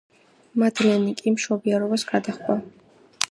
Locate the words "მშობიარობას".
1.35-2.07